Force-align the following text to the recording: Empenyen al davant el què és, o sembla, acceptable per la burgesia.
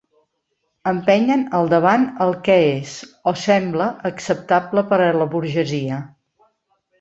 Empenyen 0.91 1.43
al 1.59 1.67
davant 1.73 2.07
el 2.25 2.33
què 2.47 2.55
és, 2.69 2.95
o 3.33 3.35
sembla, 3.43 3.91
acceptable 4.13 4.85
per 4.95 5.01
la 5.21 5.29
burgesia. 5.37 6.01